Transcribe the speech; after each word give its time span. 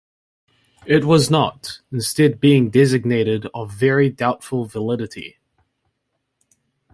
It 0.87 1.05
was 1.05 1.29
not, 1.29 1.81
instead 1.91 2.39
being 2.39 2.71
designated 2.71 3.45
of 3.53 3.71
very 3.71 4.09
doubtful 4.09 4.65
validity. 4.65 5.37